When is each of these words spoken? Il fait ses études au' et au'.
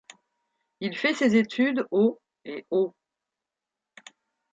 Il 0.79 0.97
fait 0.97 1.13
ses 1.13 1.35
études 1.35 1.85
au' 1.91 2.19
et 2.45 2.65
au'. 2.71 2.95